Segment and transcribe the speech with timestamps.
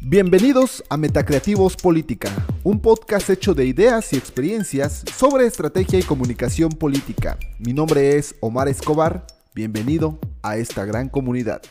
[0.00, 2.30] Bienvenidos a Metacreativos Política,
[2.62, 7.36] un podcast hecho de ideas y experiencias sobre estrategia y comunicación política.
[7.58, 9.26] Mi nombre es Omar Escobar,
[9.56, 11.62] bienvenido a esta gran comunidad.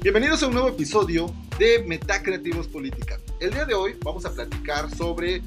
[0.00, 3.18] Bienvenidos a un nuevo episodio de Metacreativos Política.
[3.40, 5.42] El día de hoy vamos a platicar sobre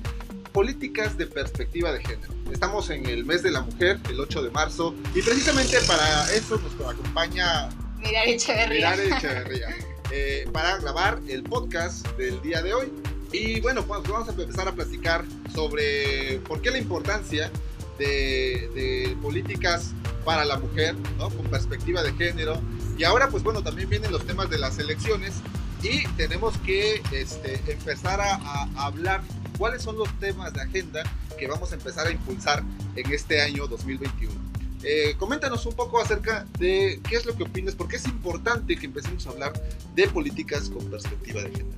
[0.52, 2.34] políticas de perspectiva de género.
[2.52, 6.60] Estamos en el mes de la mujer, el 8 de marzo, y precisamente para eso
[6.60, 7.70] nos acompaña
[8.00, 8.92] Mirar Echeverría.
[8.92, 9.76] Mirar Echeverría.
[10.12, 12.92] Eh, para grabar el podcast del día de hoy.
[13.32, 17.52] Y bueno, pues vamos a empezar a platicar sobre por qué la importancia
[18.00, 19.92] de, de políticas
[20.26, 21.30] para la mujer, ¿no?
[21.30, 22.60] Con perspectiva de género.
[22.98, 25.36] Y ahora, pues bueno, también vienen los temas de las elecciones
[25.84, 29.22] y tenemos que este, empezar a, a hablar
[29.58, 31.04] cuáles son los temas de agenda
[31.38, 32.64] que vamos a empezar a impulsar
[32.96, 34.49] en este año 2021.
[34.84, 38.86] Eh, coméntanos un poco acerca de qué es lo que opinas, porque es importante que
[38.86, 39.54] empecemos a hablar
[39.96, 41.78] de políticas con perspectiva de género.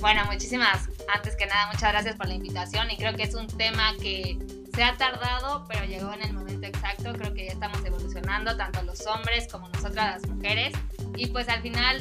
[0.00, 3.48] Bueno, muchísimas, antes que nada, muchas gracias por la invitación y creo que es un
[3.48, 4.38] tema que
[4.72, 7.12] se ha tardado, pero llegó en el momento exacto.
[7.14, 10.72] Creo que ya estamos evolucionando, tanto los hombres como nosotras las mujeres.
[11.16, 12.00] Y pues al final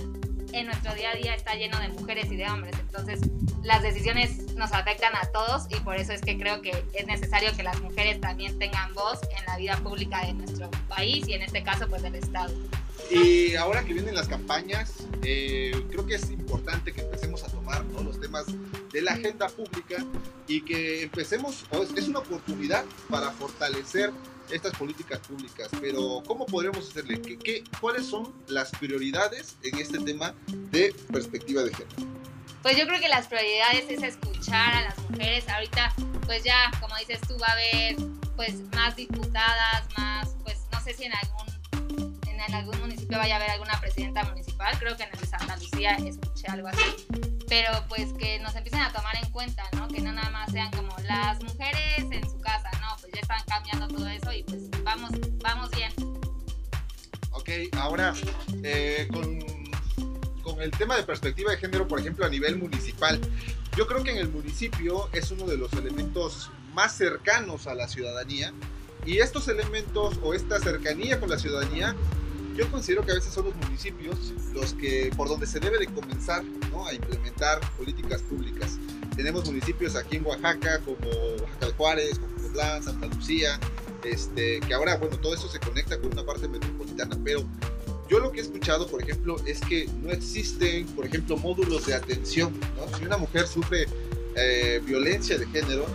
[0.53, 2.75] en nuestro día a día está lleno de mujeres y de hombres.
[2.79, 3.19] Entonces,
[3.63, 7.55] las decisiones nos afectan a todos y por eso es que creo que es necesario
[7.55, 11.41] que las mujeres también tengan voz en la vida pública de nuestro país y en
[11.41, 12.53] este caso, pues del Estado.
[13.11, 17.85] Y ahora que vienen las campañas, eh, creo que es importante que empecemos a tomar
[18.03, 18.45] los temas
[18.91, 20.03] de la agenda pública
[20.47, 24.11] y que empecemos, es una oportunidad para fortalecer
[24.51, 27.21] estas políticas públicas, pero ¿cómo podríamos hacerle?
[27.21, 32.17] ¿Qué, qué, cuáles son las prioridades en este tema de perspectiva de género?
[32.61, 35.47] Pues yo creo que las prioridades es escuchar a las mujeres.
[35.47, 35.93] Ahorita,
[36.25, 37.95] pues ya, como dices tú, va a haber
[38.35, 41.47] pues más diputadas, más, pues no sé si en algún,
[42.27, 44.77] en algún municipio vaya a haber alguna presidenta municipal.
[44.79, 47.07] Creo que en el de Santa Lucía escuché algo así.
[47.47, 49.87] Pero pues que nos empiecen a tomar en cuenta, ¿no?
[49.87, 51.76] Que no nada más sean como las mujeres
[53.71, 55.11] todo eso y pues vamos,
[55.41, 55.91] vamos bien.
[57.31, 58.13] Ok, ahora
[58.63, 59.39] eh, con,
[60.41, 63.19] con el tema de perspectiva de género, por ejemplo, a nivel municipal,
[63.75, 67.87] yo creo que en el municipio es uno de los elementos más cercanos a la
[67.87, 68.53] ciudadanía
[69.05, 71.95] y estos elementos o esta cercanía con la ciudadanía
[72.57, 75.85] yo considero que a veces son los municipios los que por donde se debe de
[75.85, 76.87] comenzar ¿no?
[76.87, 78.79] a implementar políticas públicas.
[79.15, 83.59] Tenemos municipios aquí en Oaxaca como Oaxaca Juárez, como Cotlán, Santa Lucía,
[84.03, 87.43] este, que ahora, bueno, todo eso se conecta con una parte metropolitana, pero
[88.09, 91.95] yo lo que he escuchado, por ejemplo, es que no existen, por ejemplo, módulos de
[91.95, 92.57] atención.
[92.97, 93.87] Si una mujer sufre
[94.35, 95.85] eh, violencia de género,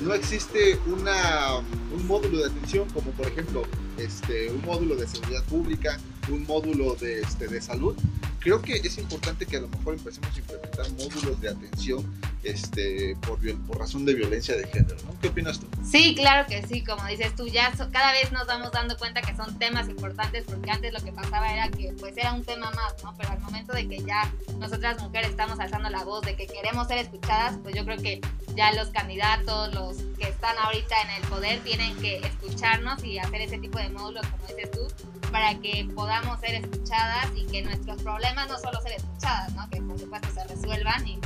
[0.00, 3.64] no existe una, un módulo de atención como, por ejemplo,
[3.98, 5.98] este, un módulo de seguridad pública,
[6.30, 7.94] un módulo de, este, de salud.
[8.40, 12.04] Creo que es importante que a lo mejor empecemos a implementar módulos de atención
[12.44, 14.96] este, por, por razón de violencia de género.
[15.04, 15.18] ¿no?
[15.20, 15.66] ¿Qué opinas tú?
[15.84, 19.34] Sí, claro que sí, como dices tú, ya cada vez nos vamos dando cuenta que
[19.36, 22.94] son temas importantes porque antes lo que pasaba era que pues era un tema más,
[23.02, 23.14] ¿no?
[23.16, 26.88] Pero al momento de que ya nosotras mujeres estamos alzando la voz, de que queremos
[26.88, 28.20] ser escuchadas, pues yo creo que
[28.54, 33.40] ya los candidatos, los que están ahorita en el poder, tienen que escucharnos y hacer
[33.42, 34.86] ese tipo de módulos, como dices tú,
[35.30, 39.68] para que podamos ser escuchadas y que nuestros problemas no solo ser escuchadas, ¿no?
[39.70, 41.18] Que por supuesto se resuelvan y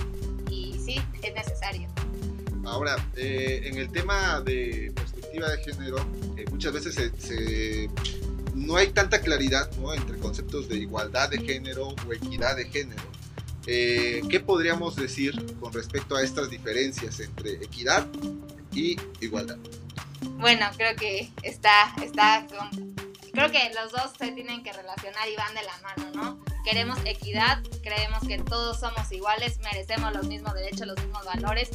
[0.85, 1.89] sí, es necesario.
[2.65, 5.99] Ahora, eh, en el tema de perspectiva de género,
[6.37, 7.91] eh, muchas veces se, se,
[8.55, 9.93] no hay tanta claridad ¿no?
[9.93, 13.03] entre conceptos de igualdad de género o equidad de género.
[13.67, 18.07] Eh, ¿Qué podríamos decir con respecto a estas diferencias entre equidad
[18.73, 19.59] y igualdad?
[20.39, 22.47] Bueno, creo que está, está
[23.33, 26.52] creo que los dos se tienen que relacionar y van de la mano, ¿no?
[26.65, 31.71] Queremos equidad, creemos que todos somos iguales, merecemos los mismos derechos, los mismos valores.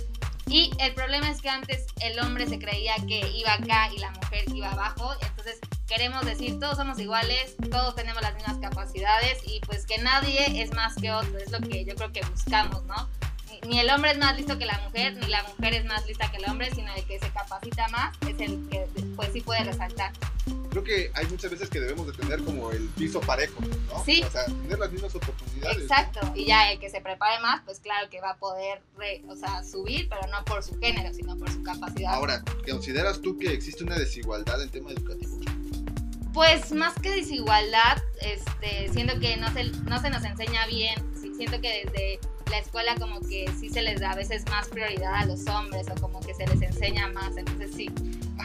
[0.48, 4.12] Y el problema es que antes el hombre se creía que iba acá y la
[4.12, 5.12] mujer iba abajo.
[5.22, 10.62] Entonces queremos decir, todos somos iguales, todos tenemos las mismas capacidades y pues que nadie
[10.62, 11.38] es más que otro.
[11.38, 13.10] Es lo que yo creo que buscamos, ¿no?
[13.68, 16.32] Ni el hombre es más listo que la mujer, ni la mujer es más lista
[16.32, 19.64] que el hombre, sino el que se capacita más es el que pues sí puede
[19.66, 20.14] resaltar
[20.82, 24.04] creo que hay muchas veces que debemos de tener como el piso parejo, ¿no?
[24.04, 24.24] Sí.
[24.24, 25.78] O sea, tener las mismas oportunidades.
[25.78, 26.32] Exacto.
[26.36, 28.82] Y ya el que se prepare más, pues claro que va a poder,
[29.28, 32.14] o sea, subir, pero no por su género, sino por su capacidad.
[32.14, 35.40] Ahora, ¿consideras tú que existe una desigualdad en tema educativo?
[36.34, 40.96] Pues más que desigualdad, este, siento que no se, no se nos enseña bien,
[41.36, 42.20] siento que desde
[42.52, 45.88] la escuela como que sí se les da a veces más prioridad a los hombres
[45.90, 47.90] o como que se les enseña más, entonces sí,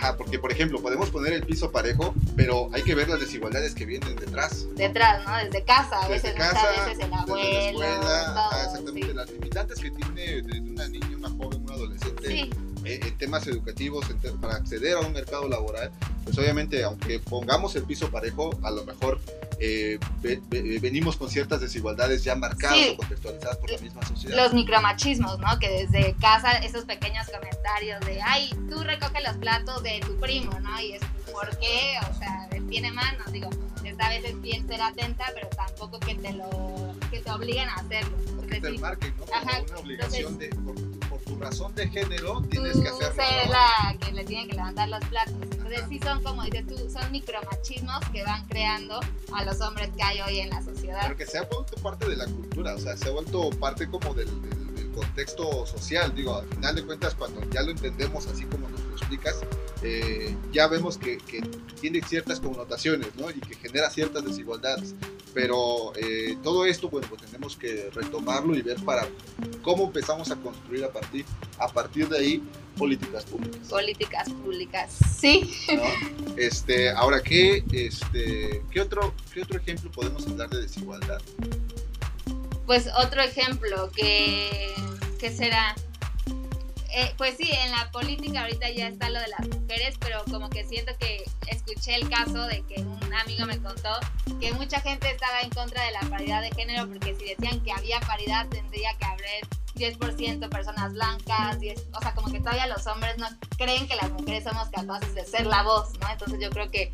[0.02, 3.72] Ajá, porque por ejemplo, podemos poner el piso parejo, pero hay que ver las desigualdades
[3.74, 4.66] que vienen detrás.
[4.74, 5.36] Detrás, ¿no?
[5.36, 9.08] Desde casa, a Desde veces, casa, muchas veces el abuelo, desde la escuela, todo, exactamente,
[9.08, 9.14] sí.
[9.14, 12.50] las limitantes que tiene desde una niña, una joven, un adolescente Sí,
[12.84, 15.92] eh, en temas educativos, en te- para acceder a un mercado laboral,
[16.24, 19.20] pues obviamente, aunque pongamos el piso parejo, a lo mejor
[19.64, 22.88] eh, ve- ve- venimos con ciertas desigualdades ya marcadas Sí.
[22.90, 24.36] o contextualizadas por la misma sociedad.
[24.36, 25.56] los micromachismos, ¿no?
[25.60, 30.58] Que desde casa esos pequeños comentarios de, ay, tú recoge los platos de tu primo,
[30.60, 30.80] ¿no?
[30.80, 31.94] Y es, ¿por qué?
[32.10, 33.50] O sea, él tiene manos, digo,
[33.84, 37.74] esta vez es bien ser atenta, pero tampoco que te lo, que te obliguen a
[37.76, 38.16] hacerlo.
[38.48, 39.24] que te marquen, ¿no?
[39.24, 40.74] Como Ajá, una obligación de, por,
[41.42, 43.14] razón de género, tienes tú que hacerlo.
[43.14, 43.52] ser ¿no?
[43.52, 45.34] la que le tiene que levantar los platos.
[45.42, 49.00] Entonces sí son, como dices tú, son micromachismos que van creando
[49.34, 51.00] a los hombres que hay hoy en la sociedad.
[51.02, 53.88] Pero que se ha vuelto parte de la cultura, o sea, se ha vuelto parte
[53.88, 56.14] como del, del- del contexto social.
[56.14, 59.36] Digo, al final de cuentas, cuando ya lo entendemos así como nos lo explicas,
[59.82, 61.40] eh, ya vemos que, que
[61.80, 63.30] tiene ciertas connotaciones, ¿no?
[63.30, 64.94] Y que genera ciertas desigualdades.
[65.34, 69.08] Pero eh, todo esto, bueno, pues tenemos que retomarlo y ver para
[69.62, 71.24] cómo empezamos a construir a partir,
[71.58, 72.42] a partir de ahí
[72.76, 73.68] políticas públicas.
[73.68, 74.98] Políticas públicas.
[75.18, 75.50] Sí.
[75.74, 76.36] ¿no?
[76.36, 81.20] Este, ahora, ¿qué, este, ¿qué, otro, ¿qué otro ejemplo podemos hablar de desigualdad?
[82.66, 84.74] Pues otro ejemplo que,
[85.18, 85.74] que será,
[86.94, 90.50] eh, pues sí, en la política ahorita ya está lo de las mujeres, pero como
[90.50, 93.88] que siento que escuché el caso de que un amigo me contó
[94.40, 97.72] que mucha gente estaba en contra de la paridad de género porque si decían que
[97.72, 102.86] había paridad tendría que haber 10% personas blancas, 10, o sea, como que todavía los
[102.86, 106.08] hombres no creen que las mujeres somos capaces de ser la voz, ¿no?
[106.10, 106.92] Entonces yo creo que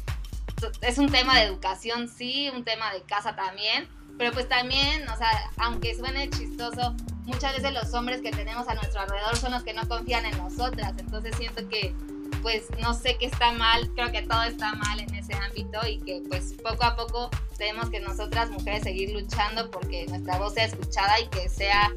[0.83, 5.17] es un tema de educación, sí, un tema de casa también, pero pues también, o
[5.17, 6.95] sea, aunque suene chistoso,
[7.29, 10.37] muchas veces los hombres que tenemos a nuestro alrededor son los que no confían en
[10.39, 11.95] nosotras, entonces siento que
[12.43, 15.99] pues no sé qué está mal, creo que todo está mal en ese ámbito y
[15.99, 20.65] que pues poco a poco tenemos que nosotras mujeres seguir luchando porque nuestra voz sea
[20.65, 21.93] escuchada y que sea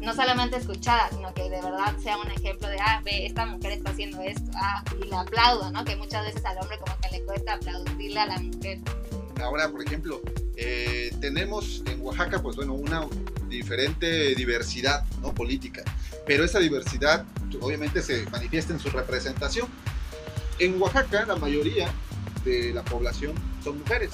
[0.00, 3.72] no solamente escuchada, sino que de verdad sea un ejemplo de, ah, ve, esta mujer
[3.72, 5.84] está haciendo esto, ah, y la aplaudo, ¿no?
[5.84, 8.80] Que muchas veces al hombre como que le cuesta aplaudirle a la mujer.
[9.40, 10.20] Ahora, por ejemplo,
[10.56, 13.06] eh, tenemos en Oaxaca, pues bueno, una
[13.52, 15.32] diferente diversidad ¿no?
[15.34, 15.82] política,
[16.26, 17.24] pero esa diversidad
[17.60, 19.68] obviamente se manifiesta en su representación.
[20.58, 21.92] En Oaxaca, la mayoría
[22.44, 24.10] de la población son mujeres.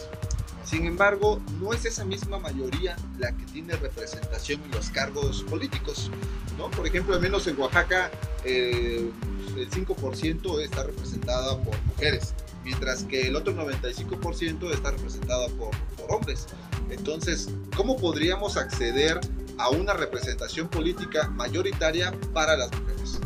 [0.65, 6.11] Sin embargo, no es esa misma mayoría la que tiene representación en los cargos políticos.
[6.59, 6.71] ¿no?
[6.71, 8.11] Por ejemplo, al menos en Oaxaca,
[8.45, 9.11] eh,
[9.57, 12.35] el 5% está representada por mujeres,
[12.65, 16.47] mientras que el otro 95% está representada por, por hombres.
[16.91, 19.21] Entonces, ¿cómo podríamos acceder
[19.59, 23.21] a una representación política mayoritaria para las mujeres?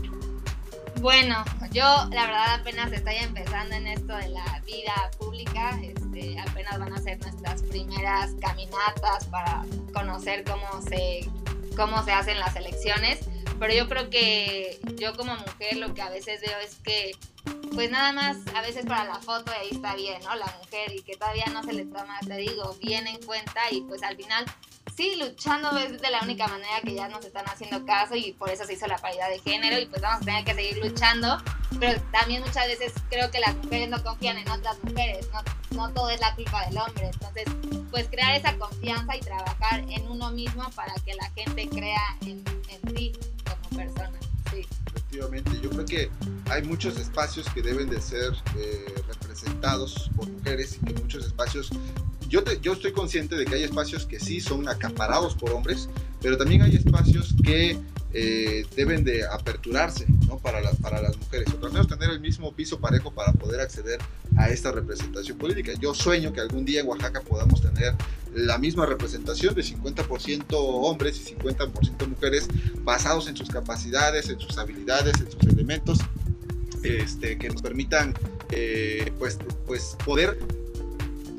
[1.01, 1.83] Bueno, yo
[2.13, 6.99] la verdad apenas estoy empezando en esto de la vida pública, este, apenas van a
[6.99, 11.29] ser nuestras primeras caminatas para conocer cómo se,
[11.77, 13.19] cómo se hacen las elecciones,
[13.59, 17.13] pero yo creo que yo como mujer lo que a veces veo es que
[17.75, 20.35] pues nada más a veces para la foto ahí está bien, ¿no?
[20.35, 23.81] La mujer y que todavía no se le toma, te digo, bien en cuenta y
[23.83, 24.45] pues al final
[24.95, 28.51] sí, luchando es de la única manera que ya nos están haciendo caso y por
[28.51, 31.39] eso se hizo la paridad de género y pues vamos a tener que seguir luchando,
[31.81, 35.43] pero también muchas veces creo que las mujeres no confían en otras mujeres, no,
[35.77, 37.45] no todo es la culpa del hombre, entonces
[37.91, 42.45] pues crear esa confianza y trabajar en uno mismo para que la gente crea en,
[42.69, 43.13] en ti
[43.45, 44.19] como persona,
[44.51, 44.67] sí.
[44.87, 46.11] Efectivamente, yo creo que
[46.53, 51.71] hay muchos espacios que deben de ser eh, representados por mujeres y muchos espacios
[52.29, 55.89] yo, te- yo estoy consciente de que hay espacios que sí son acaparados por hombres,
[56.23, 57.79] pero también hay espacios que
[58.15, 60.39] eh, deben de aperturarse ¿no?
[60.39, 63.61] para, la- para las mujeres, o al menos tener el mismo piso parejo para poder
[63.61, 63.99] acceder
[64.39, 65.73] a esta representación política.
[65.79, 67.95] Yo sueño que algún día en Oaxaca podamos tener
[68.35, 72.49] la misma representación de 50% hombres y 50% mujeres
[72.83, 75.99] basados en sus capacidades, en sus habilidades, en sus elementos
[76.83, 78.15] este, que nos permitan
[78.51, 80.39] eh, pues, pues poder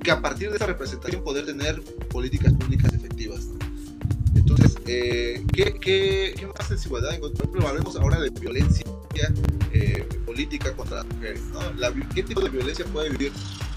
[0.03, 3.45] que a partir de esa representación poder tener políticas públicas efectivas.
[3.45, 3.59] ¿no?
[4.35, 7.13] Entonces, eh, ¿qué, qué, qué más desigualdad?
[7.13, 8.85] Ejemplo, hablemos ahora de violencia
[9.71, 11.41] eh, política contra las mujeres.
[11.53, 11.73] ¿no?
[11.73, 13.31] La ¿Qué tipo de violencia puede vivir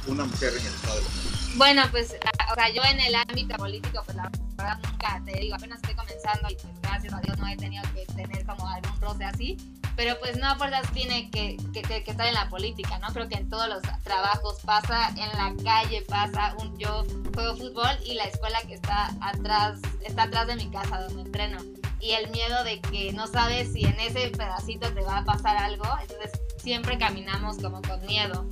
[0.06, 1.54] una mujer en el Estado de Oaxaca?
[1.56, 2.16] Bueno, pues,
[2.50, 5.94] o sea, yo en el ámbito político, pues la verdad nunca, te digo, apenas estoy
[5.94, 9.56] comenzando y pues gracias a Dios no he tenido que tener como algún roce así,
[9.96, 13.08] pero pues no a fuerzas tiene que, que, que- que estar en la política, ¿no?
[13.08, 17.96] Creo que en todos los trabajos pasa, en la calle pasa, un, yo juego fútbol
[18.04, 21.58] y la escuela que está atrás, está atrás de mi casa donde entreno.
[21.98, 25.56] Y el miedo de que no sabes si en ese pedacito te va a pasar
[25.56, 28.46] algo, entonces siempre caminamos como con miedo.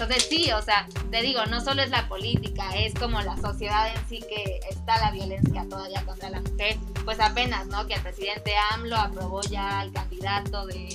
[0.00, 3.92] Entonces sí, o sea, te digo, no solo es la política, es como la sociedad
[3.92, 6.76] en sí que está la violencia todavía contra la mujer.
[7.04, 7.84] Pues apenas, ¿no?
[7.88, 10.88] Que el presidente AMLO aprobó ya al candidato de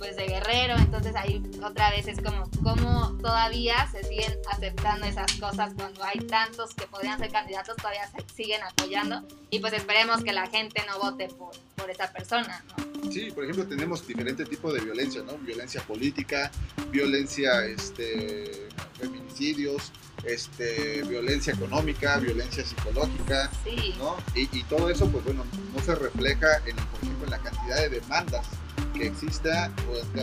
[0.00, 5.30] pues de guerrero, entonces ahí otra vez es como cómo todavía se siguen aceptando esas
[5.34, 10.24] cosas cuando hay tantos que podrían ser candidatos, todavía se siguen apoyando y pues esperemos
[10.24, 13.12] que la gente no vote por, por esa persona, ¿no?
[13.12, 15.36] Sí, por ejemplo, tenemos diferentes tipos de violencia, ¿no?
[15.36, 16.50] Violencia política,
[16.90, 19.92] violencia, este, feminicidios,
[20.24, 23.50] este, violencia económica, violencia psicológica,
[23.98, 24.16] ¿no?
[24.34, 27.76] Y, y, todo eso, pues bueno, no se refleja, en, por ejemplo, en la cantidad
[27.76, 28.46] de demandas
[28.92, 29.72] que exista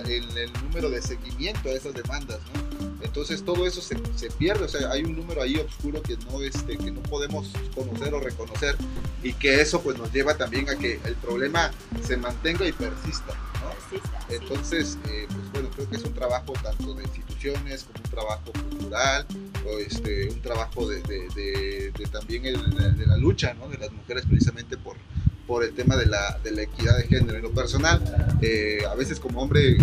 [0.06, 2.68] el, el número de seguimiento a esas demandas, ¿no?
[3.02, 6.42] Entonces todo eso se, se, pierde, o sea, hay un número ahí oscuro que no,
[6.42, 8.76] este, que no podemos conocer o reconocer
[9.24, 11.72] y que eso pues nos lleva también a que el problema
[12.04, 13.34] se mantenga y persista.
[13.62, 14.36] ¿no?
[14.36, 18.52] Entonces, eh, pues bueno, creo que es un trabajo tanto de instituciones como un trabajo
[18.52, 19.26] cultural
[19.66, 23.68] o este, un trabajo de, de, de, también el, de la lucha ¿no?
[23.70, 24.96] de las mujeres precisamente por,
[25.48, 27.38] por el tema de la, de la equidad de género.
[27.38, 28.02] En lo personal,
[28.42, 29.78] eh, a veces como hombre, eh,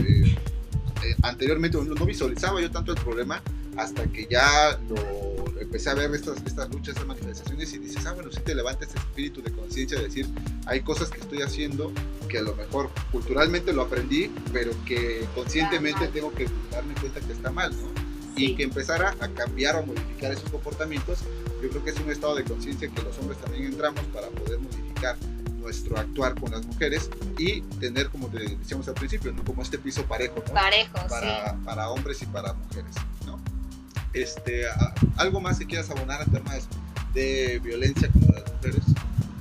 [1.03, 3.43] eh, anteriormente no, visualizaba yo tanto el problema
[3.77, 8.13] hasta que ya lo empecé a ver estas, estas luchas, estas manifestaciones y dices, ah,
[8.13, 10.27] bueno, sí te levanta ese espíritu de conciencia de decir,
[10.67, 11.93] hay cosas que estoy haciendo
[12.29, 17.33] que a lo mejor culturalmente lo aprendí, pero que conscientemente tengo que darme cuenta que
[17.33, 17.89] está mal, ¿no?
[18.37, 21.21] Y que empezara a cambiar o modificar esos comportamientos,
[21.63, 24.59] yo creo que es un estado de conciencia que los hombres también entramos para poder
[24.59, 25.17] modificar
[25.65, 29.43] nuestro actuar con las mujeres y tener, como te decíamos al principio, ¿no?
[29.43, 31.57] como este piso parejo, parejo para, sí.
[31.65, 32.95] para hombres y para mujeres.
[33.27, 33.41] ¿no?
[34.13, 34.65] Este,
[35.17, 36.69] ¿Algo más que quieras abonar a temas
[37.15, 38.83] de violencia contra las mujeres?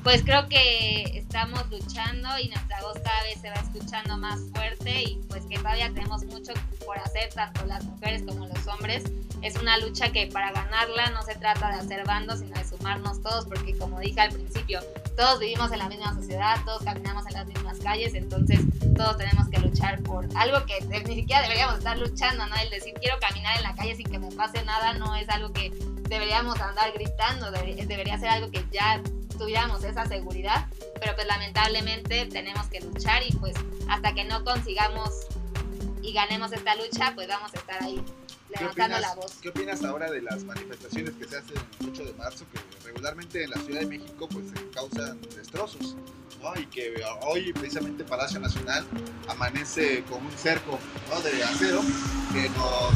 [0.04, 5.02] Pues creo que estamos luchando y nuestra voz cada vez se va escuchando más fuerte
[5.02, 6.52] y pues que todavía tenemos mucho
[6.86, 9.06] por hacer, tanto las mujeres como los hombres.
[9.42, 13.22] Es una lucha que para ganarla no se trata de hacer bandos, sino de sumarnos
[13.22, 14.82] todos, porque como dije al principio,
[15.16, 18.60] todos vivimos en la misma sociedad, todos caminamos en las mismas calles, entonces
[18.98, 22.56] todos tenemos que luchar por algo que ni siquiera deberíamos estar luchando, ¿no?
[22.58, 25.54] El decir quiero caminar en la calle sin que me pase nada no es algo
[25.54, 25.72] que
[26.14, 29.02] deberíamos andar gritando, debería ser algo que ya
[29.38, 30.68] tuviéramos esa seguridad,
[31.00, 33.56] pero pues lamentablemente tenemos que luchar y pues
[33.90, 35.10] hasta que no consigamos
[36.04, 38.04] y ganemos esta lucha, pues vamos a estar ahí
[38.50, 39.34] levantando la voz.
[39.42, 43.44] ¿Qué opinas ahora de las manifestaciones que se hacen el 8 de marzo, que regularmente
[43.44, 45.96] en la Ciudad de México pues se causan destrozos?
[46.44, 46.56] ¿no?
[46.62, 48.86] Y que hoy precisamente Palacio Nacional
[49.28, 50.78] amanece con un cerco
[51.10, 51.22] ¿no?
[51.22, 51.82] de acero
[52.32, 52.94] que nos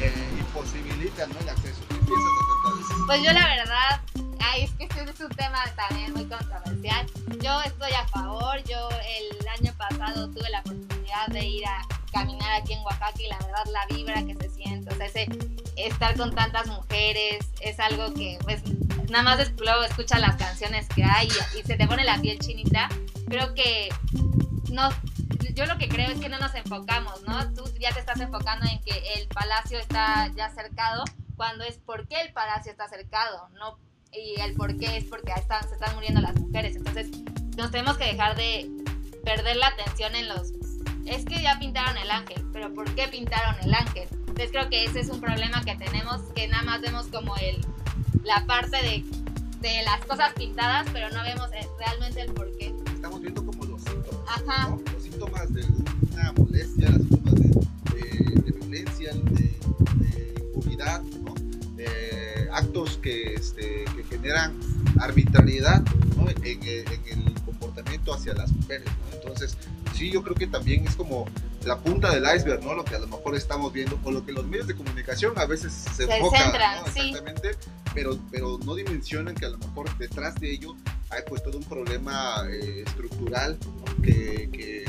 [0.00, 1.38] eh, imposibilita ¿no?
[1.40, 1.77] el acceso.
[3.06, 4.00] Pues yo la verdad
[4.40, 7.06] Ay, es que este es un tema también muy controversial.
[7.42, 8.62] Yo estoy a favor.
[8.64, 13.28] Yo el año pasado tuve la oportunidad de ir a caminar aquí en Oaxaca y
[13.28, 15.28] la verdad la vibra que se siente, o sea, ese
[15.76, 18.62] estar con tantas mujeres es algo que pues
[19.10, 22.38] nada más luego escucha las canciones que hay y, y se te pone la piel
[22.38, 22.88] chinita.
[23.28, 23.90] Creo que
[24.70, 24.88] no,
[25.54, 27.52] yo lo que creo es que no nos enfocamos, ¿no?
[27.52, 31.04] Tú ya te estás enfocando en que el palacio está ya cercado,
[31.38, 33.78] cuando es por qué el palacio está cercado, no
[34.12, 36.74] y el por qué es porque están, se están muriendo las mujeres.
[36.76, 37.10] Entonces,
[37.56, 38.68] nos tenemos que dejar de
[39.24, 40.52] perder la atención en los...
[41.06, 44.08] Es que ya pintaron el ángel, pero ¿por qué pintaron el ángel?
[44.10, 47.64] Entonces creo que ese es un problema que tenemos, que nada más vemos como el,
[48.24, 49.04] la parte de,
[49.60, 52.74] de las cosas pintadas, pero no vemos realmente el por qué.
[52.92, 54.70] Estamos viendo como los síntomas, Ajá.
[54.70, 54.82] ¿no?
[54.92, 55.64] los síntomas de
[56.12, 57.48] una molestia, los síntomas de,
[57.94, 59.47] de, de violencia, de
[60.78, 61.34] impunidad, ¿no?
[62.52, 64.58] actos que, este, que generan
[65.00, 65.82] arbitrariedad
[66.16, 66.28] ¿no?
[66.30, 68.86] en, en, el comportamiento hacia las mujeres.
[68.86, 69.16] ¿no?
[69.16, 69.56] Entonces,
[69.94, 71.26] sí, yo creo que también es como
[71.64, 72.74] la punta del iceberg, ¿no?
[72.74, 75.44] Lo que a lo mejor estamos viendo, o lo que los medios de comunicación a
[75.44, 76.86] veces se, se enfocan, centran, ¿no?
[76.86, 77.70] Exactamente, sí.
[77.94, 80.74] pero, pero no dimensionan que a lo mejor detrás de ello
[81.10, 84.02] hay pues todo un problema eh, estructural ¿no?
[84.02, 84.84] que, que,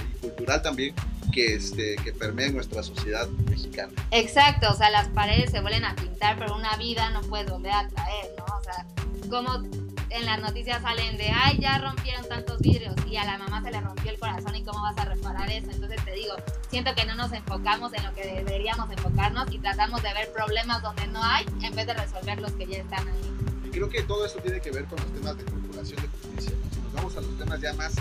[0.49, 0.95] cultural también
[1.31, 3.93] que, este, que permea nuestra sociedad mexicana.
[4.11, 7.71] Exacto, o sea, las paredes se vuelven a pintar, pero una vida no puede volver
[7.71, 8.45] a traer, ¿no?
[8.45, 8.85] O sea,
[9.29, 9.63] como
[10.09, 13.69] en las noticias salen de, ay, ya rompieron tantos vidrios y a la mamá se
[13.69, 15.69] le rompió el corazón y cómo vas a reparar eso.
[15.69, 16.33] Entonces te digo,
[16.71, 20.81] siento que no nos enfocamos en lo que deberíamos enfocarnos y tratamos de ver problemas
[20.81, 23.67] donde no hay en vez de resolver los que ya están ahí.
[23.67, 26.55] Y creo que todo eso tiene que ver con los temas de procuración de justicia.
[26.57, 26.68] ¿no?
[26.93, 27.93] Vamos a los temas ya más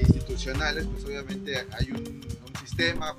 [0.00, 2.26] institucionales, pues obviamente hay un,
[2.66, 3.14] sistema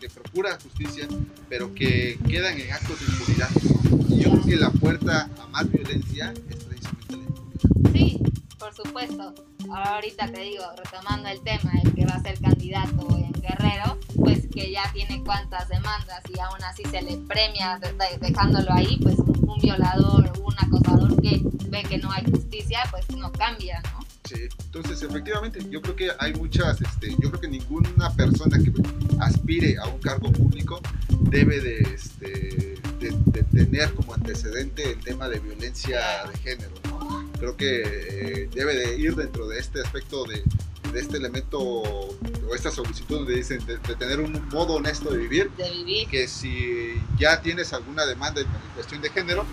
[0.00, 1.06] que procura justicia,
[1.48, 3.48] pero que quedan en actos de impunidad.
[4.08, 7.92] Y yo la puerta a más violencia es precisamente la impunidad.
[7.92, 8.20] Sí,
[8.58, 9.34] por supuesto.
[9.70, 14.46] Ahorita te digo, retomando el tema, el que va a ser candidato en Guerrero, pues
[14.52, 17.78] que ya tiene cuantas demandas y aún así se le premia
[18.20, 23.32] dejándolo ahí, pues un, violador un acosador que ve que no hay justicia, pues no
[23.32, 24.05] cambia, ¿no?
[24.28, 28.72] Sí, entonces efectivamente yo creo que hay muchas, este, yo creo que ninguna persona que
[29.20, 30.80] aspire a un cargo público
[31.30, 36.72] debe de, este, de, tener como antecedente el tema de violencia de género.
[36.88, 37.30] ¿no?
[37.38, 40.42] Creo que eh, debe de ir dentro de este aspecto de,
[40.92, 45.50] de este elemento o esta solicitud donde dicen de, tener un modo honesto de vivir,
[45.52, 49.44] de vivir, que si ya tienes alguna demanda en cuestión de género,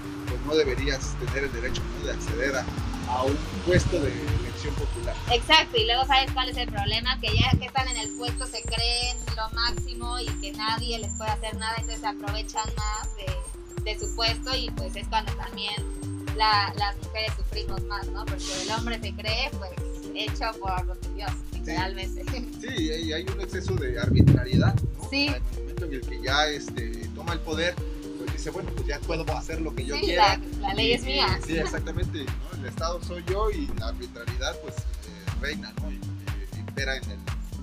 [0.46, 2.66] no deberías tener el derecho de acceder a,
[3.08, 5.16] a un puesto de elección popular.
[5.32, 8.46] Exacto, y luego sabes cuál es el problema, que ya que están en el puesto
[8.46, 13.16] se creen lo máximo y que nadie les puede hacer nada, entonces se aprovechan más
[13.16, 15.76] de, de su puesto y pues es cuando también
[16.36, 18.26] la, las mujeres sufrimos más, ¿no?
[18.26, 19.72] Porque el hombre se cree pues
[20.16, 22.24] hecho por Dios, literalmente.
[22.64, 25.10] Sí, y hay un exceso de arbitrariedad, ¿no?
[25.10, 25.28] Sí.
[25.28, 27.76] En el momento en el que ya este, toma el poder,
[28.44, 30.38] dice, bueno, pues ya puedo hacer lo que yo quiera.
[30.38, 31.40] La, la ley es mía.
[31.46, 32.26] Sí, exactamente.
[32.26, 32.60] ¿no?
[32.60, 34.82] El Estado soy yo y la arbitrariedad pues eh,
[35.40, 35.90] reina, ¿no?
[35.90, 37.20] Y, y, impera en el,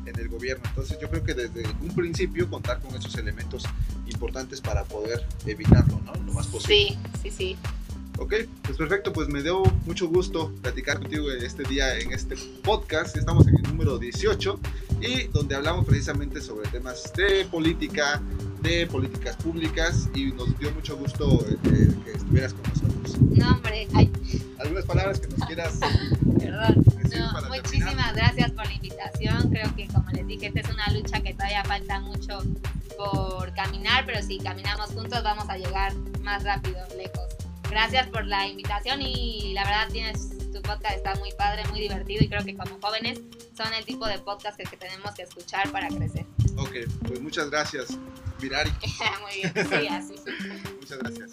[0.06, 0.62] en el gobierno.
[0.66, 3.64] Entonces yo creo que desde un principio contar con esos elementos
[4.06, 6.14] importantes para poder evitarlo, ¿no?
[6.14, 6.74] Lo más posible.
[6.74, 7.58] Sí, sí, sí.
[8.18, 13.16] Ok, pues perfecto, pues me dio mucho gusto platicar contigo este día, en este podcast.
[13.16, 14.60] Estamos en el número 18
[15.00, 18.20] y donde hablamos precisamente sobre temas de política,
[18.62, 23.20] de políticas públicas y nos dio mucho gusto eh, que estuvieras con nosotros.
[23.20, 24.10] No, hombre, ay.
[24.58, 25.78] ¿Algunas palabras que nos quieras
[26.38, 26.84] Perdón.
[27.02, 28.14] decir No, para muchísimas terminar?
[28.14, 29.50] gracias por la invitación.
[29.50, 32.38] Creo que, como les dije, esta es una lucha que todavía falta mucho
[32.96, 37.26] por caminar, pero si caminamos juntos vamos a llegar más rápido, lejos.
[37.70, 42.24] Gracias por la invitación y la verdad tienes tu podcast está muy padre, muy divertido
[42.24, 43.20] y creo que como jóvenes
[43.56, 46.26] son el tipo de podcast que, que tenemos que escuchar para crecer.
[46.60, 46.76] Ok,
[47.08, 47.88] pues muchas gracias,
[48.38, 48.70] Virari.
[49.22, 50.14] muy bien, sí, así.
[50.78, 51.30] Muchas gracias.